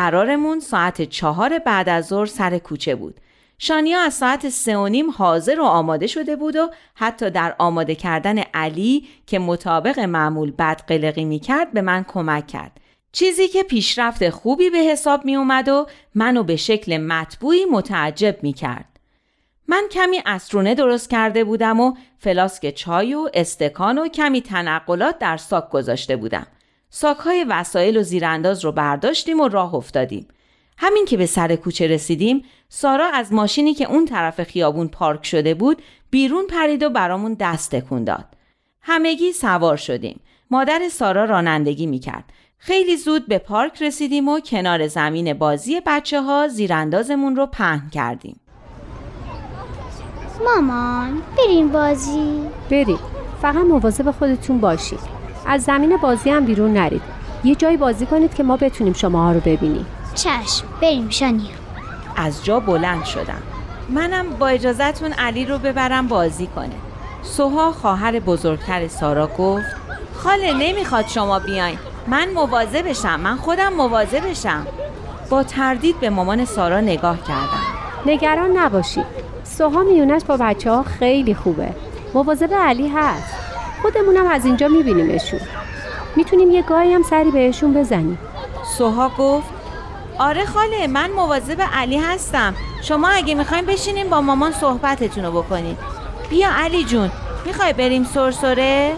[0.05, 3.21] قرارمون ساعت چهار بعد از ظهر سر کوچه بود.
[3.59, 7.95] شانیا از ساعت سه و نیم حاضر و آماده شده بود و حتی در آماده
[7.95, 12.81] کردن علی که مطابق معمول بد قلقی می کرد به من کمک کرد.
[13.13, 18.53] چیزی که پیشرفت خوبی به حساب می اومد و منو به شکل مطبوعی متعجب می
[18.53, 19.01] کرد.
[19.69, 25.37] من کمی اسرونه درست کرده بودم و فلاسک چای و استکان و کمی تنقلات در
[25.37, 26.47] ساک گذاشته بودم.
[26.97, 30.29] ساکهای وسایل و زیرانداز رو برداشتیم و راه افتادیم.
[30.79, 35.55] همین که به سر کوچه رسیدیم سارا از ماشینی که اون طرف خیابون پارک شده
[35.55, 38.25] بود بیرون پرید و برامون دست تکون داد.
[38.83, 40.21] همگی سوار شدیم.
[40.51, 42.25] مادر سارا رانندگی می‌کرد.
[42.59, 48.41] خیلی زود به پارک رسیدیم و کنار زمین بازی بچه ها زیراندازمون رو پهن کردیم.
[50.45, 52.99] مامان بریم بازی برید
[53.43, 57.03] فقط مواظب خودتون باشید از زمین بازی هم بیرون نرید.
[57.45, 59.87] یه جایی بازی کنید که ما بتونیم شماها رو ببینیم.
[60.15, 61.51] چشم بریم شانیا
[62.17, 63.43] از جا بلند شدم.
[63.89, 66.75] منم با اجازهتون علی رو ببرم بازی کنه.
[67.23, 69.65] سوها خواهر بزرگتر سارا گفت
[70.15, 71.79] خاله نمی‌خواد شما بیاین.
[72.07, 73.21] من موازه بشم.
[73.21, 74.67] من خودم موازه بشم.
[75.31, 77.63] با تردید به مامان سارا نگاه کردم.
[78.07, 79.07] نگران نباشید.
[79.45, 81.69] سوها میونش با بچه ها خیلی خوبه.
[82.15, 83.35] مواظب علی هست.
[83.85, 85.41] خودمونم از اینجا میبینیمشون
[86.17, 88.19] می‌تونیم یه گاهی هم سری بهشون بزنیم.
[88.79, 89.47] سوها گفت
[90.19, 92.55] آره خاله من مواظب علی هستم.
[92.83, 95.79] شما اگه می‌خوایم بشینیم با مامان صحبتتون رو بکنید
[96.31, 97.11] بیا علی جون
[97.47, 98.93] می‌خوای بریم سرسره؟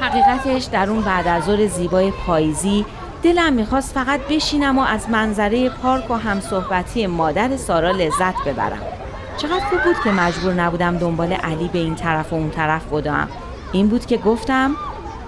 [0.00, 2.86] حقیقتش در اون بعد از ظهر زیبای پاییزی
[3.22, 8.82] دلم می‌خواست فقط بشینم و از منظره پارک و همصحبتی مادر سارا لذت ببرم.
[9.36, 13.28] چقدر خوب بود که مجبور نبودم دنبال علی به این طرف و اون طرف بدم.
[13.72, 14.76] این بود که گفتم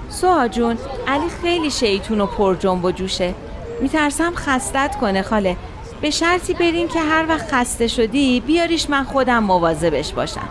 [0.09, 0.79] سوها جون
[1.09, 3.35] علی خیلی شیطون و پر جنب و جوشه.
[3.81, 5.57] میترسم خستت کنه خاله.
[6.01, 10.49] به شرطی بریم که هر وقت خسته شدی بیاریش من خودم مواظبش باشم.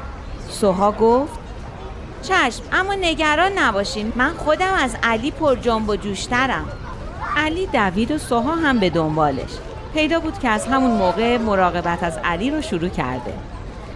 [0.50, 1.40] سوها گفت
[2.22, 4.14] چشم اما نگران نباشین.
[4.16, 6.66] من خودم از علی پر جنب و جوشترم.
[7.38, 9.52] علی دوید و سوها هم به دنبالش.
[9.94, 13.34] پیدا بود که از همون موقع مراقبت از علی رو شروع کرده.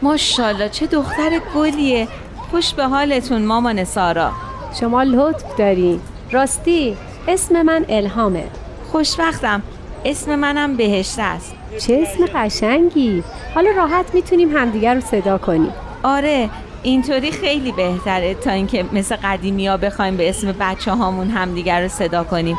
[0.01, 2.07] ماشاءالله چه دختر گلیه.
[2.51, 4.31] خوش به حالتون مامان سارا.
[4.79, 8.43] شما لطف دارین راستی اسم من الهامه.
[8.91, 9.61] خوشوقتم
[10.05, 11.55] اسم منم بهشت است.
[11.79, 13.23] چه اسم قشنگی.
[13.55, 15.73] حالا راحت می‌تونیم همدیگر رو صدا کنیم.
[16.03, 16.49] آره
[16.83, 21.87] اینطوری خیلی بهتره تا اینکه مثل قدیمی ها بخوایم به اسم بچه هامون همدیگر رو
[21.87, 22.57] صدا کنیم.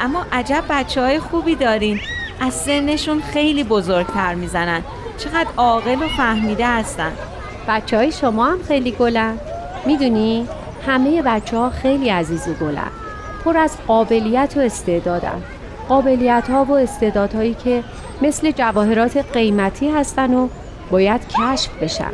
[0.00, 2.00] اما عجب بچه های خوبی دارین.
[2.40, 4.82] از سنشون خیلی بزرگتر می‌زنن.
[5.18, 7.12] چقدر عاقل و فهمیده هستن.
[7.68, 9.38] بچه های شما هم خیلی گلن.
[9.86, 10.48] می‌دونی
[10.86, 12.90] همه بچه ها خیلی عزیز و گلن.
[13.44, 15.42] پر از قابلیت و استعدادن.
[15.88, 17.84] قابلیت ها و استعدادهایی که
[18.22, 20.48] مثل جواهرات قیمتی هستن و
[20.90, 22.10] باید کشف بشن.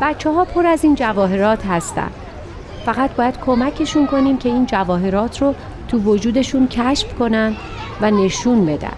[0.00, 2.10] بچه ها پر از این جواهرات هستن.
[2.86, 5.54] فقط باید کمکشون کنیم که این جواهرات رو
[5.88, 7.56] تو وجودشون کشف کنن
[8.00, 8.92] و نشون بدن.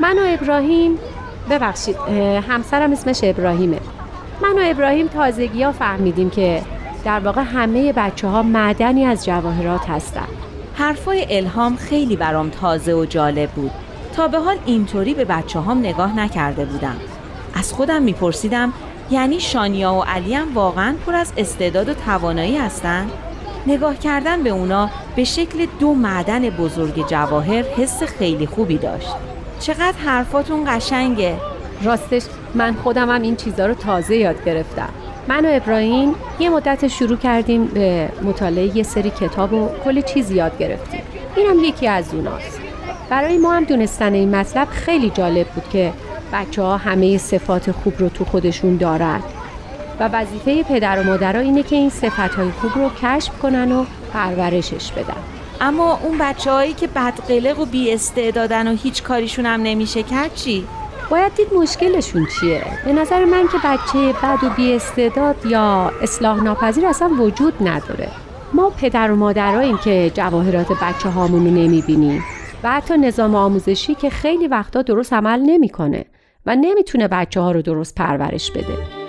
[0.00, 0.98] من و ابراهیم
[1.50, 1.96] ببخشید
[2.48, 3.78] همسرم اسمش ابراهیمه.
[4.56, 6.62] من و ابراهیم تازگی ها فهمیدیم که
[7.04, 10.26] در واقع همه بچه ها معدنی از جواهرات هستن.
[10.74, 13.70] حرفای الهام خیلی برام تازه و جالب بود.
[14.16, 16.96] تا به حال اینطوری به بچه هام نگاه نکرده بودم.
[17.54, 18.72] از خودم میپرسیدم
[19.10, 23.10] یعنی شانیا و علی هم واقعا پر از استعداد و توانایی هستن؟
[23.66, 29.14] نگاه کردن به اونا به شکل دو معدن بزرگ جواهر حس خیلی خوبی داشت.
[29.60, 31.36] چقدر حرفاتون قشنگه.
[31.82, 32.22] راستش
[32.56, 34.88] من خودم هم این چیزها رو تازه یاد گرفتم.
[35.28, 40.30] من و ابراهیم یه مدت شروع کردیم به مطالعه یه سری کتاب و کلی چیز
[40.30, 41.02] یاد گرفتیم.
[41.36, 42.60] اینم یکی از اوناست.
[43.10, 45.92] برای ما هم دونستن این مطلب خیلی جالب بود که
[46.32, 49.20] بچه ها همه صفات خوب رو تو خودشون دارن.
[50.00, 53.84] و وظیفه پدر و مادرها اینه که این صفت های خوب رو کشف کنن و
[54.12, 55.22] پرورشش بدن.
[55.60, 60.34] اما اون بچه هایی که بدقلق و بی استعدادن و هیچ کاریشون هم نمیشه کرد
[60.34, 60.66] چی؟
[61.10, 66.42] باید دید مشکلشون چیه؟ به نظر من که بچه بد و بی استعداد یا اصلاح
[66.42, 68.08] ناپذیر اصلا وجود نداره.
[68.52, 72.24] ما پدر و مادراییم که جواهرات بچه هامون رو نمی‌بینیم
[72.62, 76.04] و حتی نظام آموزشی که خیلی وقتا درست عمل نمی‌کنه
[76.46, 79.05] و نمی‌تونه بچه ها رو درست پرورش بده.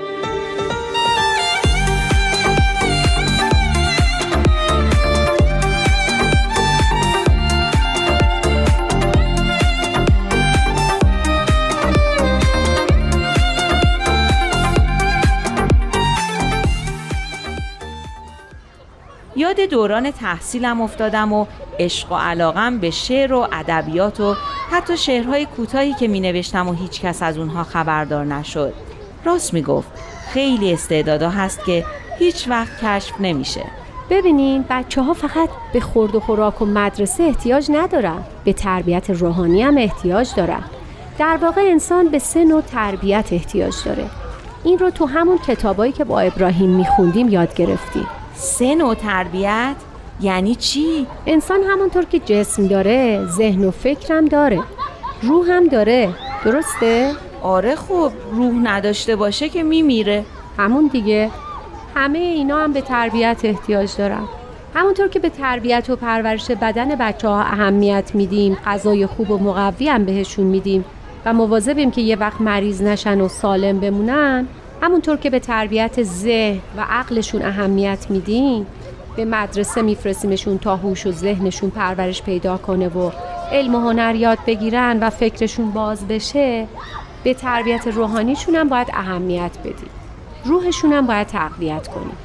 [19.60, 21.46] یاد دوران تحصیلم افتادم و
[21.80, 24.36] عشق و علاقم به شعر و ادبیات و
[24.72, 28.74] حتی شعرهای کوتاهی که می نوشتم و هیچ کس از اونها خبردار نشد.
[29.26, 29.88] راست می گفت
[30.34, 31.86] خیلی استعدادا هست که
[32.20, 33.64] هیچ وقت کشف نمیشه.
[34.10, 38.24] ببینین بچه ها فقط به خورد و خوراک و مدرسه احتیاج ندارن.
[38.44, 40.64] به تربیت روحانی هم احتیاج دارن.
[41.20, 44.06] در واقع انسان به سه نوع تربیت احتیاج داره.
[44.64, 48.08] این رو تو همون کتابایی که با ابراهیم میخوندیم یاد گرفتیم.
[48.40, 49.76] سه نوع تربیت؟
[50.22, 54.64] یعنی چی؟ انسان همونطور که جسم داره ذهن و فکرم داره.
[55.22, 56.10] روح هم داره.
[56.46, 57.12] درسته؟
[57.42, 60.26] آره خب روح نداشته باشه که میمیره.
[60.58, 61.30] همون دیگه.
[61.96, 64.24] همه اینا هم به تربیت احتیاج دارن.
[64.76, 69.90] همونطور که به تربیت و پرورش بدن بچه ها اهمیت میدیم غذای خوب و مقوی
[69.90, 70.86] هم بهشون میدیم
[71.26, 74.48] و مواظبیم که یه وقت مریض نشن و سالم بمونن
[74.82, 78.68] همونطور که به تربیت ذهن و عقلشون اهمیت میدیم
[79.16, 83.12] به مدرسه میفرستیمشون تا هوش و ذهنشون پرورش پیدا کنه و
[83.52, 86.68] علم و هنر یاد بگیرن و فکرشون باز بشه
[87.24, 89.90] به تربیت روحانیشون هم باید اهمیت بدیم
[90.46, 92.18] روحشون هم باید تقویت کنیم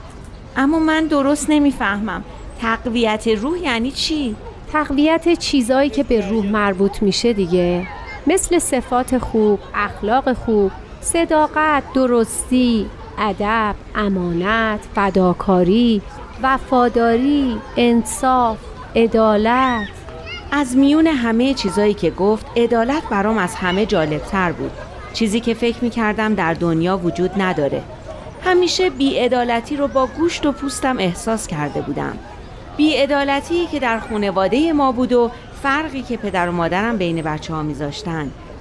[0.57, 2.25] اما من درست نمی‌فهمم.
[2.61, 4.37] تقویت روح یعنی چی؟
[4.73, 7.87] تقویت چیزایی که به روح مربوط میشه دیگه
[8.27, 10.71] مثل صفات خوب، اخلاق خوب،
[11.03, 12.87] صداقت، درستی،
[13.19, 16.03] ادب، امانت، فداکاری،
[16.43, 18.59] وفاداری، انصاف،
[18.97, 19.89] عدالت.
[20.53, 24.71] از میون همه چیزایی که گفت عدالت برام از همه جالبتر بود.
[25.13, 27.83] چیزی که فکر می کردم در دنیا وجود نداره.
[28.45, 32.19] همیشه بیعدالتی رو با گوشت و پوستم احساس کرده بودم.
[32.77, 35.31] بیعدالتی که در خانواده ما بود و
[35.63, 37.63] فرقی که پدر و مادرم بین بچه ها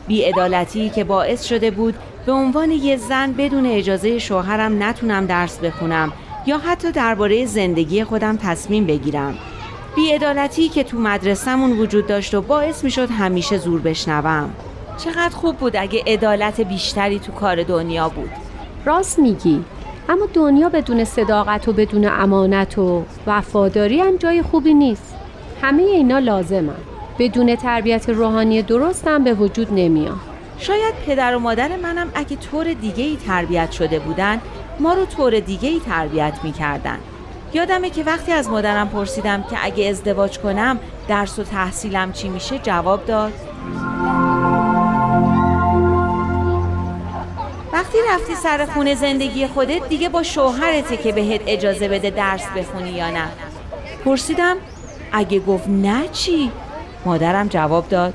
[0.07, 1.95] بیعدالتی که باعث شده بود
[2.25, 6.13] به عنوان یه زن بدون اجازه شوهرم نتونم درس بخونم
[6.45, 9.37] یا حتی درباره زندگی خودم تصمیم بگیرم.
[9.95, 14.49] بیعدالتی که تو مدرسهمون وجود داشت و باعث می‌شد همیشه زور بشنوم.
[14.97, 18.29] چقدر خوب بود اگه عدالت بیشتری تو کار دنیا بود.
[18.85, 19.63] راست میگی
[20.09, 25.15] اما دنیا بدون صداقت و بدون امانت و وفاداری هم جای خوبی نیست.
[25.61, 26.90] همه اینا لازمن.
[27.19, 30.17] بدون تربیت روحانی درست هم به وجود نمیاد.
[30.57, 34.41] شاید پدر و مادر منم اگه طور دیگه ای تربیت شده بودن
[34.79, 36.97] ما رو طور دیگه ای تربیت می‌کردن.
[37.53, 42.57] یادمه که وقتی از مادرم پرسیدم که اگه ازدواج کنم درس و تحصیلم چی میشه
[42.57, 43.33] جواب داد.
[47.73, 52.89] وقتی رفتی سر خونه زندگی خودت دیگه با شوهرته که بهت اجازه بده درس بخونی
[52.89, 53.27] یا نه.
[54.05, 54.55] پرسیدم
[55.11, 56.51] اگه گفت نه چی؟
[57.05, 58.13] مادرم جواب داد.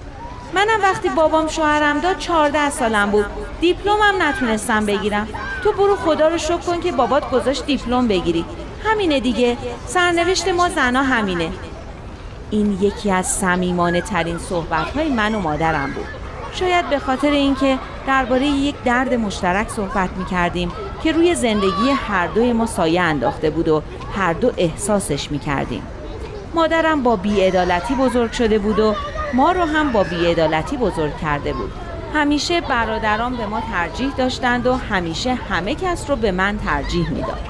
[0.55, 3.27] منم وقتی بابام شوهرم داد چهارده سالم بود.
[3.61, 5.29] دیپلمم نتونستم بگیرم.
[5.63, 8.45] تو برو خدا رو شکر کن که بابات گذاشت دیپلم بگیری.
[8.85, 9.57] همینه دیگه.
[9.87, 11.51] سرنوشت ما زنا همینه.
[12.51, 16.07] این یکی از صمیمانه ترین صحبت های من و مادرم بود.
[16.53, 20.73] شاید به خاطر اینکه درباره یک درد مشترک صحبت می کردیم
[21.03, 23.83] که روی زندگی هر دوی ما سایه انداخته بود و
[24.17, 25.83] هر دو احساسش می کردیم.
[26.55, 28.95] مادرم با بیعدالتی بزرگ شده بود و
[29.35, 31.73] ما رو هم با بیعدالتی بزرگ کرده بود.
[32.15, 37.41] همیشه برادران به ما ترجیح داشتند و همیشه همه کس رو به من ترجیح می‌داد.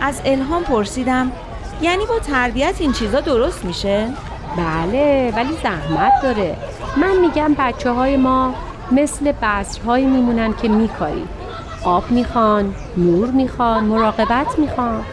[0.00, 1.32] از الهام پرسیدم
[1.82, 4.08] یعنی با تربیت این چیزا درست میشه؟
[4.56, 6.56] بله ولی زحمت داره
[6.96, 8.54] من میگم بچه های ما
[8.92, 11.24] مثل بذرهایی میمونن که میکاری
[11.84, 15.04] آب می‌خوان، نور می‌خوان، مراقبت می‌خوان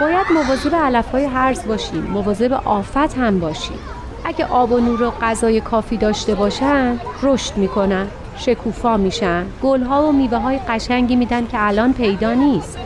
[0.00, 3.78] باید مواظب علفهای هرز باشیم مواظب آفت هم باشیم.
[4.24, 9.46] اگه آب و نور و غذای کافی داشته باشن رشد می‌کنن شکوفا میشن.
[9.62, 12.78] گلها و میوه های قشنگی میدن که الان پیدا نیست.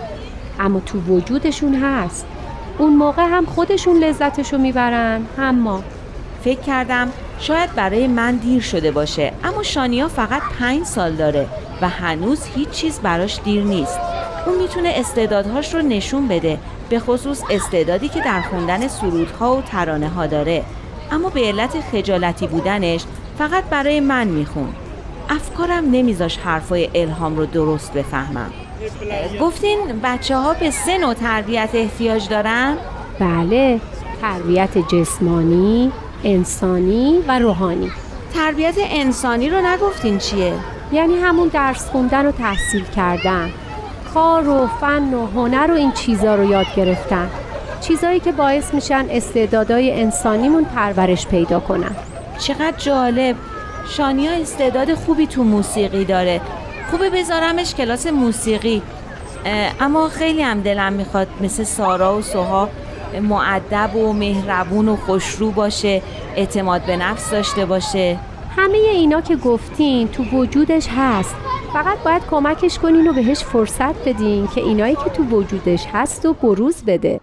[0.61, 2.26] اما تو وجودشون هست.
[2.78, 5.82] اون موقع هم خودشون لذتشو می‌برن هم ما
[6.44, 11.46] فکر کردم شاید برای من دیر شده باشه اما شانیا فقط پنج سال داره
[11.82, 14.00] و هنوز هیچ چیز براش دیر نیست.
[14.46, 16.59] اون می‌تونه استعدادهاش رو نشون بده
[16.91, 20.64] به خصوص استعدادی که در خوندن سرودها و ترانه ها داره.
[21.12, 23.05] اما به علت خجالتی بودنش
[23.39, 24.68] فقط برای من میخون
[25.28, 28.51] افکارم نمیذاش حرفای الهام رو درست بفهمم.
[29.41, 32.76] گفتین بچه ها به سه نوع تربیت احتیاج دارن؟
[33.20, 33.80] بله
[34.20, 35.93] تربیت جسمانی،
[36.24, 37.91] انسانی و روحانی.
[38.34, 40.55] تربیت انسانی رو نگفتین چیه؟
[40.93, 43.51] یعنی همون درس خوندن و تحصیل کردن.
[44.14, 47.30] کار و فن و هنر و این چیزا رو یاد گرفتن.
[47.80, 51.96] چیزایی که باعث میشن استعدادهای انسانیمون پرورش پیدا کنن.
[52.38, 53.36] چقدر جالب.
[53.88, 56.40] شانیا استعداد خوبی تو موسیقی داره.
[56.90, 58.82] خوبه بذارمش کلاس موسیقی.
[59.80, 62.68] اما خیلی هم دلم می‌خواد مثل سارا و سوها
[63.22, 66.02] معدب و مهربون و خوشرو باشه
[66.36, 68.16] اعتماد به نفس داشته باشه.
[68.56, 71.34] همه اینا که گفتین تو وجودش هست.
[71.73, 76.33] فقط باید کمکش کنین و بهش فرصت بدین که اینایی که تو وجودش هست و
[76.33, 77.21] بروز بده.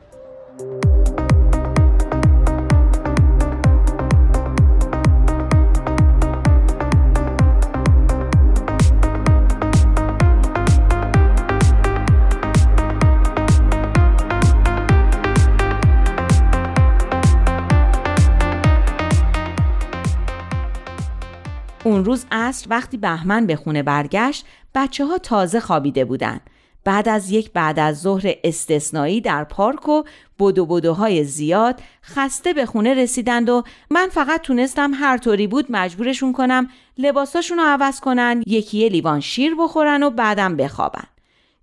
[21.85, 26.39] اون روز عصر وقتی بهمن به خونه برگشت بچه ها تازه خوابیده بودن.
[26.83, 30.03] بعد از یک بعد از ظهر استثنایی در پارک و
[30.39, 36.33] بدو بدوهای زیاد خسته به خونه رسیدند و من فقط تونستم هر طوری بود مجبورشون
[36.33, 41.07] کنم لباساشون رو عوض کنن یکی یه لیوان شیر بخورن و بعدم بخوابن.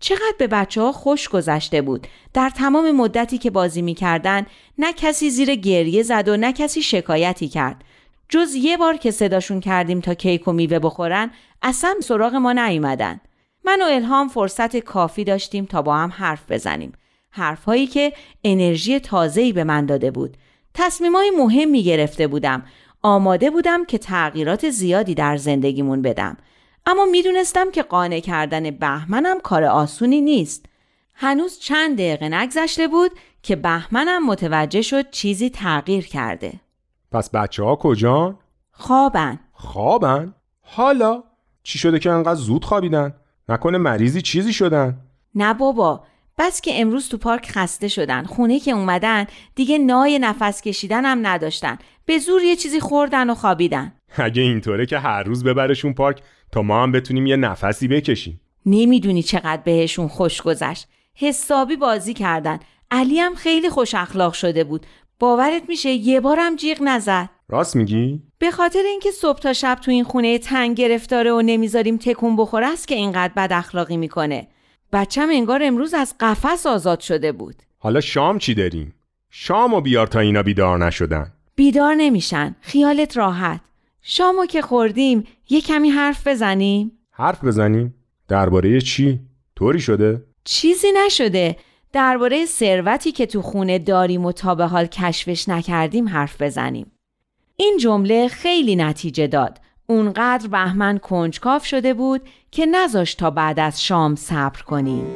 [0.00, 2.06] چقدر به بچه ها خوش گذشته بود.
[2.34, 4.46] در تمام مدتی که بازی می‌کردن
[4.78, 7.84] نه کسی زیر گریه زد و نه کسی شکایتی کرد.
[8.33, 11.30] جز یه بار که صداشون کردیم تا کیک و میوه بخورن
[11.62, 13.20] اصلا سراغ ما نیومدن.
[13.64, 16.93] من و الهام فرصت کافی داشتیم تا با هم حرف بزنیم.
[17.30, 18.12] حرفهایی که
[18.45, 20.37] انرژی تازه‌ای به من داده بود.
[20.74, 22.64] تصمیمای مهمی گرفته بودم.
[23.03, 26.37] آماده بودم که تغییرات زیادی در زندگیمون بدم.
[26.87, 30.66] اما می‌دونستم که قانع کردن بهمنم کار آسونی نیست.
[31.14, 33.11] هنوز چند دقیقه نگذشته بود
[33.43, 36.53] که بهمنم متوجه شد چیزی تغییر کرده.
[37.12, 38.38] پس بچه ها کجان؟
[38.70, 41.22] خوابن خوابن؟ حالا؟
[41.62, 43.14] چی شده که انقدر زود خوابیدن؟
[43.48, 44.98] نکنه مریضی چیزی شدن؟
[45.34, 46.04] نه بابا
[46.38, 51.26] بس که امروز تو پارک خسته شدن خونه که اومدن دیگه نای نفس کشیدن هم
[51.26, 56.22] نداشتن به زور یه چیزی خوردن و خوابیدن اگه اینطوره که هر روز ببرشون پارک
[56.52, 62.58] تا ما هم بتونیم یه نفسی بکشیم نمی‌دونی چقدر بهشون خوش گذشت حسابی بازی کردن
[62.90, 64.86] علی هم خیلی خوش اخلاق شده بود
[65.22, 69.90] باورت میشه یه بارم جیغ نزد راست میگی؟ به خاطر اینکه صبح تا شب تو
[69.90, 74.48] این خونه تنگ گرفتاره و نمی‌ذاریم تکون بخوره است که اینقدر بد اخلاقی می‌کنه
[74.92, 78.94] بچم انگار امروز از قفس آزاد شده بود حالا شام چی داریم؟
[79.30, 83.60] شامو بیار تا اینا بیدار نشدن بیدار نمیشن خیالت راحت
[84.02, 87.94] شامو که خوردیم یه کمی حرف بزنیم حرف بزنیم؟
[88.28, 89.20] درباره چی؟
[89.56, 91.56] طوری شده؟ چیزی نشده
[91.93, 96.93] درباره ثروتی که تو خونه داریم و تا به حال کشفش نکردیم حرف بزنیم.
[97.57, 99.59] این جمله خیلی نتیجه داد.
[99.86, 105.07] اونقدر بهمن کنجکاف شده بود که نذاشت تا بعد از شام صبر کنیم.